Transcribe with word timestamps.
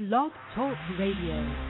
Blog 0.00 0.32
Talk 0.54 0.78
Radio. 0.98 1.69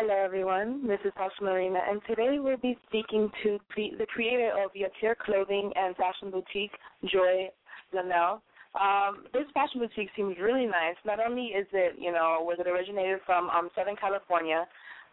Hello, 0.00 0.14
everyone. 0.14 0.86
This 0.86 1.00
is 1.04 1.10
Sasha 1.16 1.42
Marina, 1.42 1.80
and 1.90 2.00
today 2.06 2.38
we'll 2.38 2.56
be 2.56 2.78
speaking 2.86 3.28
to 3.42 3.58
the, 3.74 4.06
creator 4.06 4.52
of 4.54 4.70
Yatir 4.70 5.16
Clothing 5.16 5.72
and 5.74 5.96
Fashion 5.96 6.30
Boutique, 6.30 6.70
Joi 7.10 7.50
Lanell. 7.92 8.38
Um, 8.78 9.26
this 9.32 9.50
fashion 9.54 9.80
boutique 9.80 10.10
seems 10.14 10.36
really 10.40 10.66
nice. 10.66 10.94
Not 11.04 11.18
only 11.18 11.46
is 11.46 11.66
it, 11.72 11.96
you 11.98 12.12
know, 12.12 12.38
was 12.42 12.58
it 12.60 12.68
originated 12.68 13.18
from 13.26 13.50
um, 13.50 13.70
Southern 13.74 13.96
California, 13.96 14.66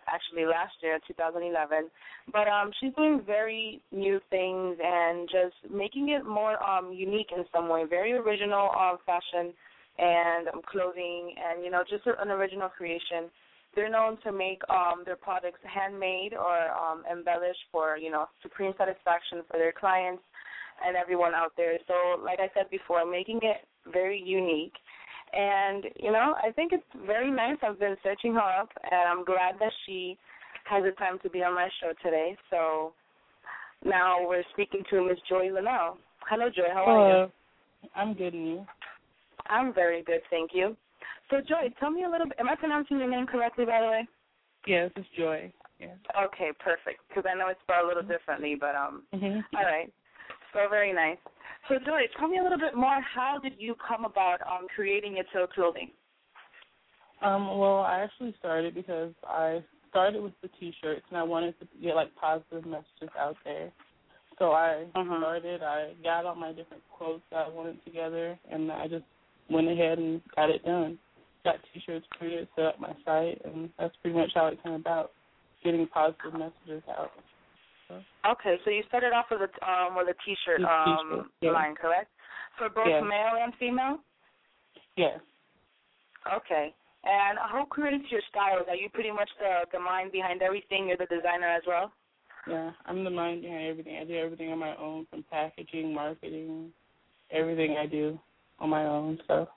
actually 0.06 0.46
last 0.46 0.75
year, 0.84 1.00
2011, 1.07 1.90
but 2.31 2.47
um, 2.47 2.69
she's 2.79 2.94
doing 2.94 3.23
very 3.25 3.81
new 3.91 4.22
things 4.29 4.78
and 4.78 5.28
just 5.34 5.73
making 5.73 6.09
it 6.09 6.28
more 6.28 6.62
um, 6.62 6.94
unique 6.94 7.34
in 7.35 7.44
some 7.52 7.69
way. 7.69 7.85
Very 7.90 8.13
original 8.13 8.69
um, 8.78 9.00
fashion 9.03 9.52
and 9.97 10.47
um, 10.50 10.62
clothing, 10.69 11.34
and 11.41 11.66
you 11.66 11.72
know, 11.72 11.81
just 11.90 12.06
an 12.06 12.29
original 12.29 12.69
creation. 12.69 13.34
They're 13.75 13.89
known 13.89 14.17
to 14.23 14.31
make 14.31 14.61
um, 14.69 15.03
their 15.05 15.15
products 15.15 15.59
handmade 15.63 16.33
or 16.33 16.71
um, 16.71 17.03
embellished 17.11 17.65
for 17.71 17.97
you 17.97 18.11
know 18.11 18.27
supreme 18.41 18.73
satisfaction 18.77 19.43
for 19.49 19.57
their 19.57 19.73
clients 19.73 20.23
and 20.85 20.95
everyone 20.95 21.33
out 21.33 21.53
there. 21.57 21.77
So, 21.87 22.21
like 22.23 22.39
I 22.39 22.49
said 22.53 22.69
before, 22.69 23.09
making 23.09 23.39
it 23.43 23.67
very 23.91 24.21
unique. 24.21 24.73
And 25.33 25.85
you 25.99 26.11
know, 26.11 26.35
I 26.41 26.51
think 26.51 26.71
it's 26.71 26.83
very 27.05 27.31
nice. 27.31 27.57
I've 27.63 27.79
been 27.79 27.97
searching 28.03 28.33
her 28.33 28.61
up, 28.61 28.69
and 28.83 29.09
I'm 29.09 29.25
glad 29.25 29.55
that 29.59 29.71
she 29.85 30.17
has 30.69 30.83
the 30.83 30.91
time 30.91 31.19
to 31.23 31.29
be 31.29 31.43
on 31.43 31.55
my 31.55 31.69
show 31.81 31.93
today. 32.03 32.35
So 32.49 32.93
now 33.83 34.27
we're 34.27 34.43
speaking 34.53 34.83
to 34.89 35.07
Miss 35.07 35.17
Joi 35.29 35.47
Lanell. 35.47 35.97
Hello, 36.29 36.49
Joi. 36.49 36.73
How 36.73 36.85
are 36.85 37.05
Hello. 37.05 37.23
you? 37.25 37.89
I'm 37.95 38.13
good, 38.13 38.33
and 38.33 38.47
you? 38.47 38.66
I'm 39.47 39.73
very 39.73 40.03
good, 40.03 40.21
thank 40.29 40.51
you. 40.53 40.75
So, 41.29 41.41
Joi, 41.41 41.73
tell 41.79 41.91
me 41.91 42.03
a 42.03 42.09
little 42.09 42.28
bit. 42.28 42.40
Am 42.40 42.49
I 42.49 42.55
pronouncing 42.55 42.99
your 42.99 43.09
name 43.09 43.25
correctly, 43.25 43.66
by 43.66 43.81
the 43.81 43.87
way? 43.87 44.07
Yes, 44.67 44.91
it's 44.96 45.07
Joi. 45.17 45.52
Yes. 45.79 45.97
Okay, 46.16 46.52
perfect. 46.59 47.02
Because 47.07 47.25
I 47.29 47.37
know 47.37 47.47
it's 47.49 47.59
spelled 47.61 47.85
a 47.85 47.87
little 47.87 48.03
differently, 48.03 48.55
but 48.55 48.75
um, 48.75 49.07
Mhm. 49.13 49.43
all 49.57 49.63
right. 49.63 49.91
So 50.53 50.67
very 50.69 50.93
nice. 50.93 51.17
So, 51.67 51.79
Joi, 51.79 52.07
tell 52.17 52.28
me 52.28 52.37
a 52.37 52.43
little 52.43 52.57
bit 52.57 52.75
more. 52.75 52.99
How 53.02 53.40
did 53.40 53.59
you 53.59 53.75
come 53.75 54.05
about 54.05 54.41
um 54.47 54.67
creating 54.73 55.16
Yatir 55.16 55.49
clothing? 55.49 55.91
Um, 57.22 57.57
well, 57.57 57.79
I 57.79 58.02
actually 58.02 58.34
started 58.40 58.75
because 58.75 59.13
I 59.28 59.63
started 59.90 60.22
with 60.22 60.34
the 60.41 60.49
T-shirts, 60.59 61.05
and 61.09 61.17
I 61.17 61.23
wanted 61.23 61.57
to 61.59 61.67
get 61.81 61.96
like 61.96 62.13
positive 62.16 62.66
messages 62.66 63.09
out 63.17 63.37
there. 63.43 63.72
So 64.37 64.52
I 64.52 64.85
Mhm. 64.93 65.19
started. 65.19 65.63
I 65.63 65.93
got 66.03 66.25
all 66.25 66.35
my 66.35 66.52
different 66.52 66.84
quotes 66.90 67.23
that 67.29 67.47
I 67.47 67.49
wanted 67.49 67.84
together, 67.84 68.37
and 68.49 68.72
I 68.72 68.87
just 68.87 69.05
went 69.49 69.67
ahead 69.67 69.97
and 69.97 70.21
got 70.35 70.49
it 70.49 70.63
done. 70.65 70.97
Got 71.43 71.57
T-shirts 71.73 72.05
printed, 72.17 72.47
set 72.55 72.65
up 72.65 72.79
my 72.79 72.93
site, 73.05 73.39
and 73.45 73.69
that's 73.77 73.95
pretty 74.01 74.17
much 74.17 74.31
how 74.33 74.47
it 74.47 74.61
came 74.63 74.73
about, 74.73 75.11
getting 75.63 75.85
positive 75.87 76.33
messages 76.33 76.81
out. 76.89 77.11
Okay, 78.25 78.57
so 78.65 78.71
you 78.71 78.81
started 78.87 79.13
off 79.13 79.25
with 79.29 79.41
a 79.41 79.69
um 79.69 79.95
with 79.95 80.07
a 80.07 80.15
t-shirt 80.25 80.61
um 80.61 81.09
t-shirt, 81.11 81.25
yeah. 81.41 81.51
line, 81.51 81.75
correct? 81.75 82.09
For 82.57 82.67
both 82.69 82.87
Yes. 82.87 83.03
male 83.03 83.37
and 83.39 83.53
female. 83.59 83.99
Yes. 84.97 85.19
Okay. 86.33 86.73
And 87.03 87.37
who 87.51 87.67
creates 87.67 88.09
your 88.09 88.21
styles? 88.29 88.65
Are 88.67 88.75
you 88.75 88.89
pretty 88.89 89.11
much 89.11 89.29
the 89.37 89.67
the 89.71 89.79
mind 89.79 90.11
behind 90.11 90.41
everything? 90.41 90.87
You're 90.87 90.97
the 90.97 91.05
designer 91.05 91.47
as 91.47 91.61
well. 91.67 91.91
Yeah, 92.47 92.71
I'm 92.87 93.03
the 93.03 93.11
mind 93.11 93.43
behind 93.43 93.67
everything. 93.67 93.97
I 93.97 94.03
do 94.03 94.15
everything 94.15 94.51
on 94.51 94.57
my 94.57 94.75
own, 94.77 95.05
from 95.11 95.23
packaging, 95.29 95.93
marketing, 95.93 96.71
everything 97.31 97.77
I 97.77 97.85
do 97.85 98.19
on 98.59 98.69
my 98.69 98.85
own. 98.85 99.19
So 99.28 99.47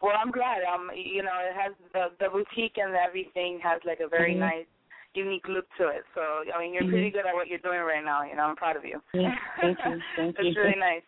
Well, 0.00 0.16
I'm 0.18 0.30
glad. 0.30 0.62
Um, 0.62 0.90
you 0.94 1.22
know, 1.22 1.34
it 1.42 1.54
has 1.54 1.72
the 1.92 2.10
the 2.22 2.30
boutique 2.30 2.78
and 2.78 2.94
everything 2.94 3.60
has 3.62 3.80
like 3.84 4.00
a 4.00 4.08
very 4.08 4.34
Mhm. 4.34 4.38
nice, 4.40 4.66
unique 5.14 5.46
look 5.48 5.66
to 5.76 5.88
it. 5.88 6.04
So 6.14 6.44
I 6.54 6.58
mean, 6.60 6.72
you're 6.74 6.84
pretty 6.84 7.10
Mhm. 7.10 7.12
good 7.12 7.26
at 7.26 7.34
what 7.34 7.48
you're 7.48 7.58
doing 7.58 7.80
right 7.80 8.04
now. 8.04 8.22
You 8.22 8.36
know, 8.36 8.44
I'm 8.44 8.56
proud 8.56 8.76
of 8.76 8.84
you. 8.84 9.02
Yeah, 9.12 9.36
thank 9.60 9.84
you, 9.84 10.02
thank 10.16 10.38
It's 10.38 10.56
you. 10.56 10.62
really 10.62 10.76
nice. 10.78 11.02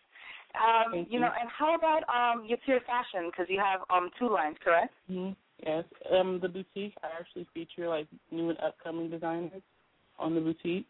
Um, 0.55 0.91
Thank 0.91 1.11
you 1.11 1.19
know, 1.19 1.27
you. 1.33 1.39
and 1.41 1.49
how 1.49 1.73
about 1.73 2.03
um 2.09 2.47
Yatir 2.47 2.83
fashion? 2.85 3.29
Because 3.31 3.49
you 3.49 3.59
have 3.59 3.81
um 3.89 4.11
two 4.19 4.29
lines, 4.29 4.57
correct? 4.63 4.93
hmm 5.07 5.31
Yes. 5.65 5.85
Um, 6.11 6.39
the 6.41 6.49
boutique, 6.49 6.93
I 7.03 7.07
actually 7.19 7.45
feature 7.53 7.87
like 7.87 8.07
new 8.31 8.49
and 8.49 8.59
upcoming 8.59 9.09
designers 9.09 9.61
on 10.19 10.35
the 10.35 10.41
boutique. 10.41 10.87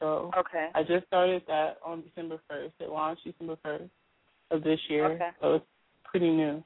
So 0.00 0.32
Okay. 0.36 0.68
I 0.74 0.82
just 0.82 1.06
started 1.06 1.42
that 1.46 1.78
on 1.84 2.02
December 2.02 2.40
1st. 2.50 2.72
It 2.80 2.90
launched 2.90 3.22
December 3.24 3.56
1st 3.64 3.88
of 4.50 4.62
this 4.62 4.80
year. 4.88 5.12
Okay. 5.12 5.30
So 5.40 5.54
it's 5.54 5.66
pretty 6.04 6.30
new. 6.30 6.62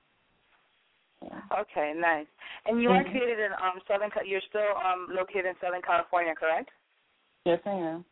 Yeah. 1.22 1.40
Okay, 1.60 1.92
nice. 1.96 2.26
And 2.66 2.80
you 2.80 2.90
are 2.90 3.04
Mhm. 3.04 3.10
created 3.10 3.38
in 3.38 3.52
um 3.52 3.80
Southern. 3.86 4.10
You're 4.24 4.40
still 4.48 4.76
um 4.84 5.08
located 5.10 5.46
in 5.46 5.54
Southern 5.60 5.82
California, 5.82 6.34
correct? 6.34 6.70
Yes, 7.44 7.60
I 7.66 7.70
am. 7.70 8.04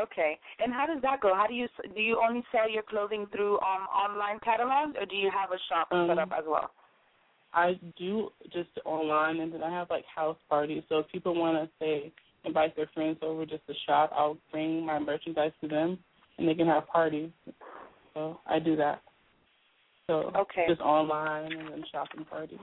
Okay. 0.00 0.38
And 0.58 0.72
how 0.72 0.86
does 0.86 1.02
that 1.02 1.20
go? 1.20 1.34
How 1.34 1.46
do 1.46 1.54
you 1.54 1.68
do? 1.94 2.00
You 2.00 2.20
only 2.20 2.44
sell 2.52 2.68
your 2.68 2.82
clothing 2.82 3.26
through 3.32 3.54
um 3.60 3.86
online 3.92 4.38
catalogs, 4.40 4.96
or 4.98 5.06
do 5.06 5.16
you 5.16 5.30
have 5.30 5.52
a 5.52 5.58
shop 5.68 5.88
set 5.90 6.10
Um, 6.10 6.18
up 6.18 6.32
as 6.32 6.44
well? 6.46 6.70
I 7.52 7.78
do 7.98 8.32
just 8.50 8.70
online, 8.84 9.40
and 9.40 9.52
then 9.52 9.62
I 9.62 9.70
have 9.70 9.90
like 9.90 10.06
house 10.06 10.38
parties. 10.48 10.82
So 10.88 11.00
if 11.00 11.08
people 11.08 11.34
want 11.34 11.58
to 11.58 11.68
say 11.78 12.12
invite 12.44 12.74
their 12.74 12.88
friends 12.94 13.18
over 13.22 13.44
just 13.44 13.66
to 13.66 13.74
shop, 13.86 14.10
I'll 14.16 14.38
bring 14.50 14.84
my 14.86 14.98
merchandise 14.98 15.52
to 15.60 15.68
them, 15.68 15.98
and 16.38 16.48
they 16.48 16.54
can 16.54 16.66
have 16.66 16.86
parties. 16.88 17.30
So 18.14 18.40
I 18.46 18.58
do 18.58 18.76
that. 18.76 19.02
So 20.06 20.32
Okay. 20.34 20.66
just 20.68 20.80
online 20.80 21.52
and 21.52 21.68
then 21.68 21.84
shopping 21.90 22.24
parties. 22.24 22.58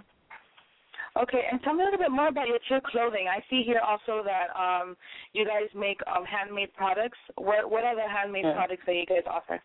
Okay, 1.15 1.47
and 1.51 1.61
tell 1.63 1.73
me 1.73 1.81
a 1.81 1.85
little 1.85 1.99
bit 1.99 2.11
more 2.11 2.27
about 2.27 2.47
your 2.47 2.59
your 2.69 2.81
clothing. 2.81 3.27
I 3.27 3.43
see 3.49 3.63
here 3.63 3.79
also 3.79 4.23
that 4.23 4.55
um 4.55 4.95
you 5.33 5.45
guys 5.45 5.67
make 5.73 5.99
um 6.07 6.23
handmade 6.25 6.73
products. 6.73 7.17
What 7.35 7.69
what 7.71 7.83
are 7.83 7.95
the 7.95 8.07
handmade 8.07 8.45
Yeah. 8.45 8.53
products 8.53 8.83
that 8.85 8.95
you 8.95 9.05
guys 9.05 9.23
offer? 9.25 9.61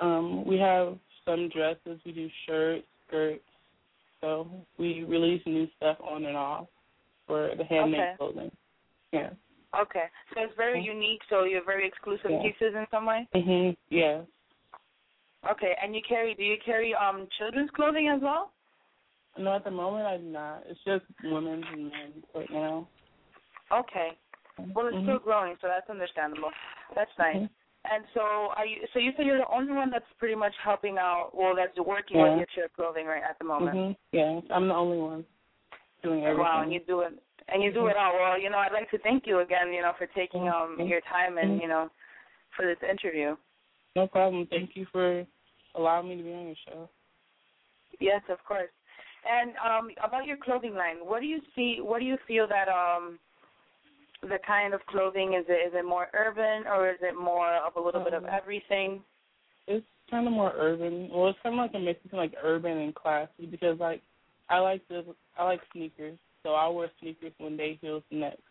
Um, 0.00 0.44
we 0.46 0.58
have 0.58 0.98
some 1.24 1.48
dresses. 1.50 2.00
We 2.04 2.12
do 2.12 2.30
shirts, 2.46 2.86
skirts. 3.06 3.44
So 4.20 4.66
we 4.78 5.04
release 5.04 5.42
new 5.46 5.68
stuff 5.76 5.98
on 6.00 6.24
and 6.24 6.36
off 6.36 6.68
for 7.26 7.54
the 7.56 7.64
handmade 7.64 8.00
Okay. 8.00 8.16
clothing. 8.16 8.50
Yeah. 9.12 9.30
Okay, 9.74 10.04
so 10.34 10.42
it's 10.42 10.54
very 10.54 10.80
Mhm. 10.80 10.86
unique. 10.86 11.22
So 11.28 11.44
you're 11.44 11.62
very 11.62 11.86
exclusive 11.86 12.30
Yeah. 12.30 12.42
pieces 12.42 12.74
in 12.74 12.86
some 12.90 13.06
way. 13.06 13.26
Mhm. 13.34 13.76
Yeah. 13.88 14.22
Okay, 15.50 15.74
and 15.82 15.94
you 15.94 16.02
carry? 16.08 16.34
Do 16.34 16.42
you 16.44 16.56
carry 16.64 16.94
um 16.94 17.26
children's 17.38 17.70
clothing 17.70 18.08
as 18.14 18.20
well? 18.22 18.52
No, 19.38 19.56
at 19.56 19.64
the 19.64 19.70
moment 19.70 20.06
I 20.06 20.16
do 20.18 20.24
not. 20.24 20.62
It's 20.66 20.80
just 20.84 21.04
women's 21.24 21.64
and 21.72 21.90
men's 21.90 22.24
right 22.34 22.50
now. 22.50 22.88
Okay. 23.72 24.18
Well, 24.74 24.86
it's 24.86 24.96
Mhm. 24.98 25.02
still 25.02 25.18
growing, 25.18 25.56
so 25.60 25.66
that's 25.68 25.88
understandable. 25.88 26.52
That's 26.94 27.10
nice. 27.18 27.36
Mhm. 27.36 27.50
And 27.84 28.06
so, 28.14 28.52
are 28.54 28.66
you? 28.66 28.86
So 28.92 29.00
you 29.00 29.12
say 29.16 29.24
you're 29.24 29.38
the 29.38 29.48
only 29.48 29.72
one 29.72 29.90
that's 29.90 30.10
pretty 30.18 30.36
much 30.36 30.54
helping 30.58 30.98
out. 30.98 31.34
Well, 31.34 31.56
that's 31.56 31.76
working 31.80 32.18
Yeah. 32.18 32.36
with 32.36 32.48
Yatir 32.48 32.72
clothing 32.74 33.06
right 33.06 33.22
at 33.22 33.38
the 33.38 33.44
moment. 33.44 33.74
Mhm. 33.76 33.96
Yeah, 34.12 34.40
I'm 34.50 34.68
the 34.68 34.74
only 34.74 34.98
one 34.98 35.26
doing 36.02 36.24
everything. 36.24 36.44
Wow, 36.44 36.60
and 36.60 36.72
you 36.72 36.80
do 36.80 37.00
it, 37.00 37.18
and 37.48 37.62
you 37.62 37.72
do 37.72 37.88
it 37.88 37.96
all. 37.96 38.14
Well, 38.14 38.38
you 38.38 38.50
know, 38.50 38.58
I'd 38.58 38.72
like 38.72 38.90
to 38.90 38.98
thank 38.98 39.26
you 39.26 39.40
again. 39.40 39.72
You 39.72 39.82
know, 39.82 39.94
for 39.94 40.06
taking 40.06 40.48
um 40.48 40.76
Mhm. 40.78 40.88
your 40.88 41.00
time 41.00 41.38
and 41.38 41.58
Mhm. 41.58 41.62
you 41.62 41.68
know, 41.68 41.90
for 42.50 42.64
this 42.66 42.80
interview. 42.82 43.36
No 43.94 44.06
problem. 44.06 44.46
Thank 44.48 44.70
you 44.74 44.86
for 44.90 45.24
allowing 45.74 46.08
me 46.08 46.16
to 46.16 46.22
be 46.22 46.32
on 46.32 46.46
your 46.46 46.56
show. 46.66 46.88
Yes, 48.00 48.22
of 48.28 48.38
course. 48.46 48.70
And 49.28 49.52
um 49.64 49.90
about 50.04 50.26
your 50.26 50.36
clothing 50.36 50.74
line, 50.74 50.96
what 51.02 51.20
do 51.20 51.26
you 51.26 51.40
see? 51.54 51.78
What 51.80 52.00
do 52.00 52.04
you 52.04 52.16
feel 52.26 52.46
that 52.48 52.68
um 52.68 53.18
the 54.22 54.38
kind 54.46 54.72
of 54.72 54.80
clothing 54.86 55.34
is 55.34 55.44
it? 55.48 55.68
Is 55.68 55.72
it 55.74 55.84
more 55.84 56.08
urban 56.14 56.66
or 56.66 56.90
is 56.90 56.98
it 57.02 57.14
more 57.18 57.56
of 57.56 57.76
a 57.76 57.80
little 57.80 58.02
bit 58.02 58.14
of 58.14 58.24
Um, 58.24 58.30
everything? 58.30 59.02
It's 59.66 59.86
kind 60.10 60.26
of 60.26 60.32
more 60.32 60.52
urban. 60.56 61.08
Well, 61.12 61.28
it's 61.28 61.38
kind 61.42 61.54
of 61.54 61.58
like 61.58 61.74
a 61.74 61.78
mix 61.78 62.02
between 62.02 62.20
like 62.20 62.34
urban 62.42 62.78
and 62.78 62.94
classy 62.94 63.46
because 63.50 63.78
like 63.78 64.02
I 64.48 64.58
like 64.58 64.86
the 64.88 65.04
I 65.38 65.44
like 65.44 65.60
sneakers, 65.72 66.18
so 66.42 66.50
I 66.50 66.68
wear 66.68 66.90
sneakers 67.00 67.32
when 67.38 67.56
day 67.56 67.78
heels 67.80 68.02
next. 68.10 68.42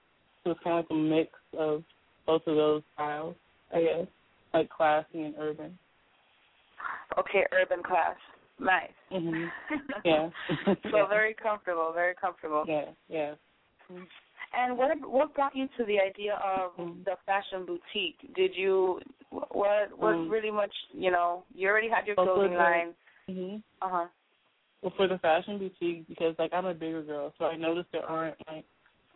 So 0.43 0.51
it's 0.51 0.59
kind 0.63 0.79
of 0.79 0.85
like 0.85 0.91
a 0.91 1.01
mix 1.01 1.31
of 1.57 1.83
both 2.25 2.41
of 2.47 2.55
those 2.55 2.81
styles, 2.93 3.35
I 3.73 3.81
guess, 3.81 4.07
like 4.53 4.69
classy 4.69 5.21
and 5.23 5.35
urban. 5.39 5.77
Okay, 7.17 7.45
urban 7.51 7.83
class. 7.83 8.15
Nice. 8.59 8.91
Mhm. 9.11 9.49
Yeah. 10.05 10.29
so 10.65 10.75
Yeah. 10.93 11.07
very 11.07 11.33
comfortable, 11.33 11.91
very 11.93 12.15
comfortable. 12.15 12.65
Yeah. 12.67 12.85
Yeah. 13.07 13.35
And 14.53 14.77
what 14.77 14.91
what 15.09 15.33
brought 15.33 15.55
you 15.55 15.67
to 15.77 15.85
the 15.85 15.99
idea 15.99 16.35
of 16.43 16.71
Mm. 16.77 17.03
the 17.05 17.15
fashion 17.25 17.65
boutique? 17.65 18.19
Did 18.35 18.55
you 18.55 19.01
what 19.29 19.91
was 19.97 20.15
Um, 20.15 20.29
really 20.29 20.51
much 20.51 20.73
you 20.93 21.11
know 21.11 21.43
you 21.53 21.69
already 21.69 21.89
had 21.89 22.05
your 22.07 22.15
clothing 22.15 22.57
line. 22.57 22.95
Mhm. 23.29 23.63
Uh 23.81 23.89
huh. 23.89 24.07
Well, 24.81 24.91
for 24.97 25.07
the 25.07 25.19
fashion 25.19 25.57
boutique, 25.59 26.07
because 26.07 26.35
like 26.39 26.53
I'm 26.53 26.65
a 26.65 26.73
bigger 26.73 27.03
girl, 27.03 27.33
so 27.37 27.45
I 27.45 27.55
noticed 27.55 27.91
there 27.91 28.05
aren't 28.05 28.37
like 28.47 28.65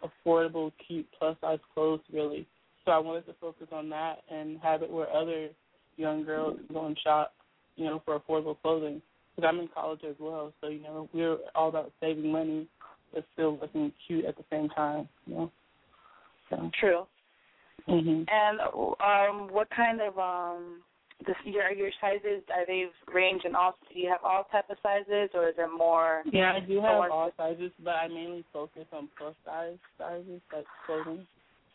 affordable, 0.04 0.72
cute 0.78 1.08
plus 1.18 1.38
size 1.42 1.60
clothes 1.74 2.02
really. 2.12 2.48
So 2.86 2.92
I 2.92 3.00
wanted 3.00 3.26
to 3.26 3.34
focus 3.42 3.68
on 3.72 3.90
that 3.90 4.20
and 4.30 4.60
have 4.62 4.84
it 4.84 4.92
where 4.92 5.10
other 5.10 5.50
young 5.98 6.24
girls 6.24 6.60
can 6.68 6.76
go 6.76 6.86
and 6.86 6.98
shop, 7.04 7.34
you 7.76 7.86
know, 7.86 8.02
for 8.06 8.20
affordable 8.20 8.58
clothing. 8.62 9.02
Because 9.36 9.50
I'm 9.50 9.60
in 9.60 9.68
college 9.74 10.02
as 10.08 10.16
well, 10.20 10.54
so 10.62 10.70
you 10.70 10.82
know 10.82 11.10
we're 11.14 11.38
all 11.56 11.68
about 11.68 11.92
saving 12.00 12.32
money, 12.32 12.68
but 13.14 13.26
still 13.34 13.58
looking 13.60 13.92
cute 14.08 14.24
at 14.24 14.38
the 14.38 14.46
same 14.50 14.70
time, 14.70 15.10
you 15.26 15.36
know. 15.36 15.52
So. 16.50 16.72
True. 16.80 17.06
Mhm. 17.88 18.26
And 18.30 18.60
um, 18.62 19.54
what 19.54 19.68
kind 19.76 20.00
of 20.00 20.18
um, 20.18 20.82
the, 21.26 21.34
your 21.44 21.72
your 21.72 21.92
sizes 22.00 22.44
are 22.54 22.66
they 22.66 22.86
range 23.14 23.42
in 23.46 23.56
all? 23.56 23.76
Do 23.92 24.00
you 24.00 24.10
have 24.10 24.24
all 24.24 24.46
type 24.52 24.70
of 24.70 24.78
sizes, 24.82 25.30
or 25.34 25.50
is 25.50 25.56
it 25.58 25.70
more? 25.78 26.24
Yeah, 26.32 26.54
I 26.54 26.62
do 26.62 26.82
have 26.82 27.12
all 27.12 27.32
sizes, 27.36 27.72
but 27.84 27.96
I 27.96 28.08
mainly 28.08 28.46
focus 28.54 28.86
on 28.94 29.10
plus 29.18 29.36
size 29.46 29.78
sizes, 29.98 30.42
like 30.54 30.66
clothing. 30.86 31.28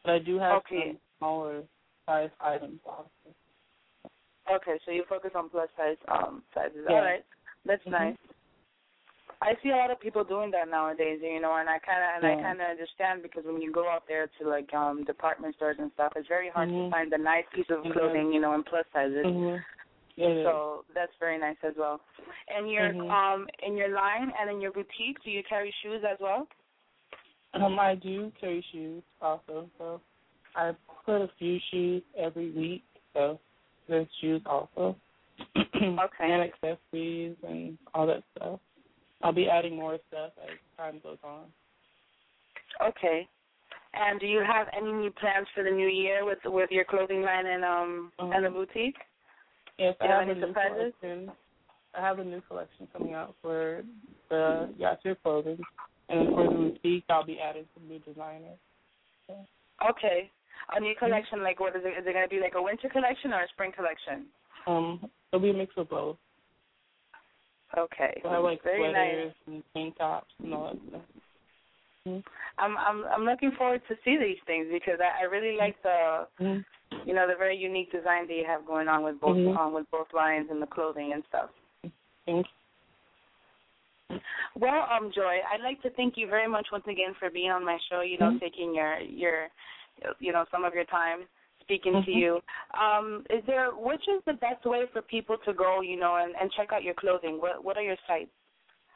But 0.05 0.13
I 0.13 0.19
do 0.19 0.39
have 0.39 0.59
Okay. 0.59 0.93
some 0.93 0.99
smaller 1.19 1.63
size 2.07 2.31
items 2.41 2.81
also. 2.87 3.09
Okay, 4.51 4.79
so 4.85 4.91
you 4.91 5.05
focus 5.09 5.31
on 5.35 5.49
plus 5.49 5.69
size 5.77 5.97
um 6.09 6.43
sizes. 6.55 6.87
Yeah. 6.89 6.97
All 6.97 7.03
right, 7.05 7.25
that's 7.65 7.85
Mhm. 7.85 7.93
nice. 7.93 8.17
I 9.43 9.57
see 9.63 9.71
a 9.71 9.77
lot 9.77 9.91
of 9.91 10.01
people 10.01 10.23
doing 10.25 10.51
that 10.51 10.69
nowadays, 10.69 11.21
you 11.23 11.41
know, 11.41 11.55
and 11.57 11.69
I 11.69 11.79
kind 11.79 12.03
of 12.03 12.11
and 12.17 12.27
I 12.27 12.43
kind 12.43 12.61
of 12.61 12.69
understand 12.69 13.23
because 13.23 13.45
when 13.45 13.63
you 13.63 13.73
go 13.73 13.89
out 13.89 14.07
there 14.09 14.27
to 14.39 14.49
like 14.49 14.73
um 14.75 15.05
department 15.05 15.55
stores 15.57 15.77
and 15.79 15.91
stuff, 15.93 16.13
it's 16.17 16.29
very 16.29 16.51
hard 16.51 16.69
to 16.69 16.75
Mhm. 16.75 16.91
find 16.91 17.13
a 17.13 17.19
nice 17.19 17.47
piece 17.53 17.71
of 17.71 17.85
Mhm. 17.85 17.93
clothing, 17.93 18.33
you 18.33 18.41
know, 18.41 18.55
in 18.55 18.65
plus 18.65 18.87
sizes. 18.93 19.25
Mhm. 19.27 19.65
Yeah. 20.17 20.43
So 20.45 20.85
that's 20.93 21.15
very 21.21 21.39
nice 21.39 21.57
as 21.63 21.77
well. 21.77 22.01
And 22.49 22.71
your 22.71 22.93
Mhm. 22.93 23.11
um 23.11 23.49
in 23.63 23.77
your 23.77 23.89
line 23.89 24.33
and 24.39 24.51
in 24.51 24.61
your 24.61 24.73
boutique, 24.73 25.23
do 25.23 25.31
you 25.31 25.43
carry 25.45 25.71
shoes 25.83 26.05
as 26.05 26.19
well? 26.21 26.49
Um, 27.55 27.81
I 27.81 27.97
do 27.97 28.31
carry 28.41 28.65
shoes 28.71 29.03
also, 29.21 29.69
so 29.77 30.01
I 30.55 30.73
put 31.05 31.17
a 31.23 31.31
few 31.39 31.59
shoes 31.71 32.03
every 32.17 32.53
week. 32.53 32.85
So 33.13 33.41
there's 33.89 34.07
shoes 34.21 34.41
also, 34.47 34.95
Okay. 35.57 35.99
and 36.21 36.43
accessories 36.43 37.35
and 37.47 37.77
all 37.93 38.07
that 38.07 38.23
stuff. 38.37 38.61
I'll 39.23 39.33
be 39.33 39.49
adding 39.49 39.75
more 39.77 39.99
stuff 40.09 40.31
as 40.43 40.51
time 40.77 41.01
goes 41.03 41.19
on. 41.25 41.47
Okay. 42.87 43.29
And 43.95 44.21
do 44.21 44.27
you 44.27 44.43
have 44.47 44.69
any 44.77 44.93
new 44.93 45.11
plans 45.11 45.49
for 45.53 45.65
the 45.65 45.71
new 45.71 45.89
year 45.89 46.25
with 46.25 46.39
with 46.45 46.71
your 46.71 46.85
clothing 46.85 47.23
line 47.23 47.47
and 47.47 47.65
um 47.65 48.13
Um, 48.21 48.33
and 48.33 48.45
the 48.45 48.51
boutique? 48.51 48.97
Yes, 49.79 49.97
Do 50.01 50.07
I 50.07 50.09
you 50.09 50.13
have 50.13 50.21
have 50.21 50.29
a 50.29 50.31
any 50.31 50.41
new 50.41 50.47
surprises? 50.47 50.93
collection. 51.01 51.33
I 51.97 52.01
have 52.01 52.19
a 52.21 52.25
new 52.25 52.41
collection 52.43 52.87
coming 52.93 53.15
out 53.15 53.35
for 53.43 53.83
the 54.29 54.69
Yatir 54.79 55.17
clothing, 55.25 55.59
and 56.11 56.29
for 56.35 56.45
the 56.45 56.55
boutique, 56.55 57.05
I'll 57.09 57.25
be 57.25 57.39
adding 57.39 57.67
some 57.75 57.89
new 57.89 57.99
designers. 58.01 58.59
Okay. 59.89 60.31
A 60.77 60.81
new 60.81 60.95
collection, 60.99 61.43
like 61.43 61.59
what 61.61 61.75
is 61.75 61.83
it? 61.85 61.99
Is 61.99 62.07
it 62.07 62.13
going 62.13 62.25
to 62.25 62.29
be 62.29 62.41
like 62.41 62.55
a 62.57 62.63
winter 62.63 62.89
collection 62.89 63.33
or 63.33 63.43
a 63.43 63.49
spring 63.49 63.73
collection? 63.75 64.27
Um, 64.67 65.01
it'll 65.33 65.43
be 65.43 65.51
a 65.51 65.55
mix 65.55 65.73
of 65.77 65.89
both. 65.89 66.17
Okay. 67.77 68.21
We'll 68.23 68.33
have 68.33 68.45
like 68.45 68.63
Very 68.63 68.83
nice. 68.93 68.93
sweaters 68.93 69.35
and 69.47 69.63
tank 69.75 69.99
tops 69.99 70.35
and 70.43 70.53
all 70.55 70.65
that 70.73 70.77
stuff. 70.89 71.03
Mm-hmm. 72.07 72.21
I'm 72.59 72.77
I'm 72.79 73.05
I'm 73.05 73.25
looking 73.25 73.53
forward 73.57 73.83
to 73.89 73.95
see 74.05 74.17
these 74.19 74.39
things 74.47 74.67
because 74.73 75.01
I, 75.01 75.23
I 75.23 75.25
really 75.25 75.57
like 75.57 75.81
the 75.83 76.27
Mm-hmm. 76.41 77.09
you 77.09 77.15
know 77.15 77.27
the 77.29 77.37
very 77.39 77.57
unique 77.57 77.93
design 77.93 78.27
that 78.27 78.35
you 78.35 78.45
have 78.47 78.67
going 78.67 78.89
on 78.89 79.03
with 79.03 79.21
both 79.21 79.37
Mhm. 79.37 79.57
um, 79.57 79.73
with 79.73 79.91
both 79.91 80.09
lines 80.13 80.49
and 80.51 80.61
the 80.61 80.67
clothing 80.67 81.13
and 81.13 81.23
stuff. 81.29 81.51
Thank 82.27 82.47
Well, 84.55 84.87
um, 84.91 85.11
Joi, 85.15 85.39
I'd 85.53 85.63
like 85.63 85.81
to 85.83 85.91
thank 85.91 86.17
you 86.17 86.27
very 86.27 86.49
much 86.49 86.69
once 86.73 86.85
again 86.87 87.15
for 87.19 87.31
being 87.31 87.51
on 87.51 87.65
my 87.65 87.79
show. 87.89 88.01
You 88.01 88.19
know, 88.19 88.31
Mhm. 88.33 88.41
taking 88.41 88.75
your 88.75 88.99
your 88.99 89.49
you 90.19 90.33
know 90.33 90.45
some 90.51 90.65
of 90.65 90.75
your 90.75 90.85
time 90.85 91.29
speaking 91.61 92.03
to 92.05 92.11
Mhm. 92.11 92.21
you. 92.21 92.43
Um, 92.75 93.27
is 93.31 93.45
there 93.45 93.71
which 93.71 94.07
is 94.09 94.23
the 94.25 94.35
best 94.35 94.65
way 94.65 94.87
for 94.87 95.03
people 95.03 95.39
to 95.39 95.53
go, 95.53 95.81
you 95.83 95.97
know, 95.97 96.17
and, 96.17 96.35
and 96.37 96.51
check 96.53 96.73
out 96.73 96.83
your 96.83 96.95
clothing? 96.95 97.41
What 97.41 97.63
what 97.63 97.77
are 97.77 97.83
your 97.83 97.99
sites? 98.07 98.31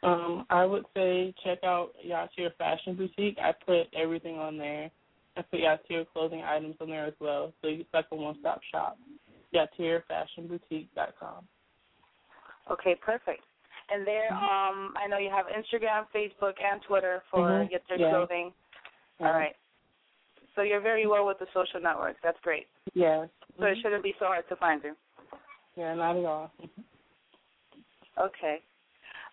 Um, 0.03 0.45
I 0.51 0.67
would 0.67 0.85
say 0.95 1.33
check 1.43 1.65
out 1.65 1.95
Yatir 2.05 2.55
Fashion 2.57 2.95
Boutique. 2.95 3.39
I 3.39 3.53
put 3.53 3.89
everything 3.95 4.39
on 4.39 4.59
there. 4.59 4.91
I 5.37 5.43
put 5.43 5.61
Yatir 5.61 6.07
clothing 6.13 6.43
items 6.43 6.77
on 6.81 6.91
there 6.91 7.07
as 7.07 7.15
well, 7.21 7.53
so 7.63 7.69
it's 7.69 7.89
like 7.95 8.07
a 8.13 8.17
one-stop 8.17 8.61
shop. 8.71 8.99
YatirFashionBoutique.com. 9.55 11.49
Okay, 12.71 12.95
perfect. 12.97 13.43
And 13.91 14.07
there, 14.07 14.33
um, 14.33 14.95
I 14.97 15.07
know 15.09 15.19
you 15.19 15.31
have 15.31 15.47
Instagram, 15.47 16.07
Facebook, 16.15 16.55
and 16.63 16.81
Twitter 16.83 17.23
for 17.31 17.49
Mhm. 17.49 17.71
Get 17.71 17.87
Their 17.89 17.99
Yeah. 17.99 18.11
Clothing. 18.11 18.55
All 19.21 19.33
right. 19.33 19.57
So 20.55 20.63
you're 20.63 20.81
very 20.81 21.07
well 21.07 21.27
with 21.27 21.39
the 21.39 21.47
social 21.53 21.81
networks. 21.81 22.21
That's 22.23 22.41
great. 22.41 22.69
Yes. 22.95 23.29
So 23.59 23.65
it 23.67 23.77
shouldn't 23.79 24.03
be 24.03 24.15
so 24.19 24.27
hard 24.27 24.49
to 24.49 24.57
find 24.57 24.83
you. 24.85 24.97
Yeah, 25.77 25.95
not 25.95 26.17
at 26.17 26.25
all. 26.25 26.51
Okay. 28.19 28.63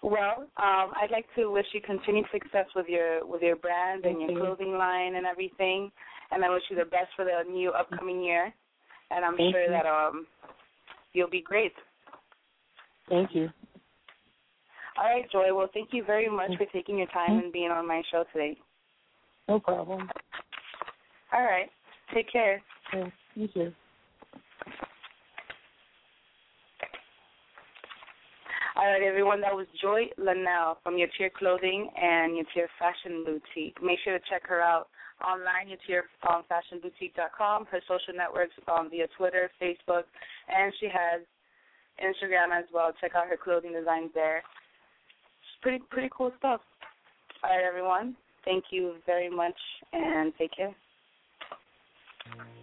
Well, 0.01 0.41
um, 0.57 0.93
I'd 0.95 1.11
like 1.11 1.31
to 1.35 1.51
wish 1.51 1.67
you 1.73 1.81
continued 1.81 2.27
success 2.31 2.65
with 2.73 2.89
your 2.89 3.23
with 3.25 3.43
your 3.43 3.55
brand 3.55 4.05
and 4.05 4.17
Thank 4.17 4.29
your 4.31 4.31
you. 4.31 4.45
clothing 4.45 4.75
line 4.77 5.15
and 5.15 5.27
everything. 5.27 5.91
And 6.31 6.43
I 6.43 6.49
wish 6.49 6.63
you 6.69 6.75
the 6.75 6.85
best 6.85 7.13
for 7.15 7.23
the 7.23 7.43
new 7.49 7.71
upcoming 7.71 8.21
year. 8.23 8.51
And 9.11 9.23
I'm 9.23 9.37
Thank 9.37 9.53
sure 9.53 9.63
you. 9.63 9.69
that 9.69 9.85
um 9.85 10.25
you'll 11.13 11.29
be 11.29 11.41
great. 11.41 11.73
Thank 13.07 13.35
you. 13.35 13.51
All 15.01 15.07
right, 15.09 15.25
Joi. 15.31 15.51
Well, 15.51 15.67
thank 15.73 15.89
you 15.93 16.03
very 16.03 16.29
much 16.29 16.51
for 16.57 16.65
taking 16.71 16.99
your 16.99 17.07
time 17.07 17.39
and 17.39 17.51
being 17.51 17.71
on 17.71 17.87
my 17.87 18.03
show 18.11 18.23
today. 18.31 18.55
No 19.49 19.59
problem. 19.59 20.07
All 21.33 21.41
right. 21.41 21.69
Take 22.13 22.31
care. 22.31 22.61
Yeah, 22.93 23.09
you 23.33 23.47
too. 23.47 23.71
All 28.75 28.85
right, 28.85 29.01
everyone. 29.01 29.41
That 29.41 29.55
was 29.55 29.65
Joi 29.81 30.03
Lanell 30.19 30.75
from 30.83 30.99
Your 30.99 31.07
Tier 31.17 31.31
Clothing 31.35 31.89
and 31.99 32.33
Yatir 32.33 32.67
Fashion 32.77 33.25
Boutique. 33.25 33.81
Make 33.81 33.97
sure 34.03 34.19
to 34.19 34.23
check 34.29 34.43
her 34.47 34.61
out 34.61 34.87
online, 35.25 35.75
yatirfashionboutique.com. 35.89 37.65
Her 37.65 37.81
social 37.87 38.13
networks 38.15 38.53
um, 38.71 38.89
via 38.91 39.07
Twitter, 39.17 39.49
Facebook, 39.59 40.03
and 40.47 40.71
she 40.79 40.85
has 40.85 41.21
Instagram 41.97 42.55
as 42.55 42.65
well. 42.71 42.91
Check 43.01 43.13
out 43.15 43.27
her 43.27 43.37
clothing 43.37 43.73
designs 43.73 44.11
there. 44.13 44.43
It's 45.61 45.67
pretty 45.67 45.83
pretty 45.91 46.09
cool 46.11 46.31
stuff. 46.39 46.61
All 47.43 47.51
right, 47.51 47.63
everyone. 47.63 48.15
Thank 48.45 48.65
you 48.71 48.95
very 49.05 49.29
much, 49.29 49.53
and 49.93 50.33
take 50.39 50.55
care. 50.55 50.73
Mm. 52.35 52.60